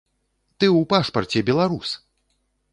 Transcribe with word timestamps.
Ты 0.59 0.65
ў 0.69 0.81
пашпарце 0.95 1.45
беларус! 1.53 1.89